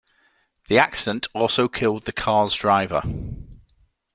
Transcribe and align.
The 0.67 0.79
accident 0.79 1.27
also 1.35 1.67
killed 1.67 2.05
the 2.05 2.11
car's 2.11 2.55
driver. 2.55 3.03